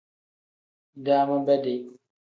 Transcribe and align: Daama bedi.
Daama 0.95 1.47
bedi. 1.47 1.87